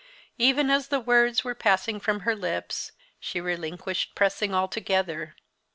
Even 0.39 0.71
as 0.71 0.87
the 0.87 0.99
words 0.99 1.43
were 1.43 1.53
passing 1.53 1.99
from 1.99 2.21
her 2.21 2.35
lips, 2.35 2.91
she 3.19 3.39
relinquished 3.39 4.15
pressing 4.15 4.51
altogether. 4.51 5.35